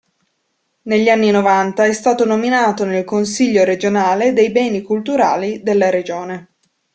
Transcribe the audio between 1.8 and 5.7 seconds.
è stato nominato nel Consiglio regionale dei Beni culturali